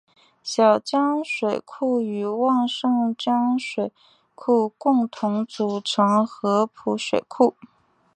[0.41, 3.93] 小江水库与旺盛江水
[4.33, 7.53] 库共同组成合浦水库。